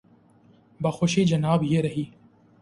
بخوشی 0.83 1.25
جناب، 1.25 1.63
یہ 1.63 1.81
رہی۔ 1.81 2.03